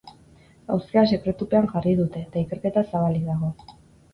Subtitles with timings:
[0.75, 3.53] Auzia sekretupean jarri dute, eta ikerketa zabalik dago.